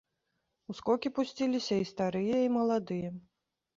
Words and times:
У 0.73 0.75
скокі 0.77 1.11
пусціліся 1.19 1.75
і 1.81 1.85
старыя, 1.93 2.43
і 2.49 2.51
маладыя. 2.59 3.09